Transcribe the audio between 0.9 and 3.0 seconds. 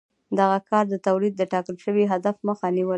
تولید د ټاکل شوي هدف مخه نیوله.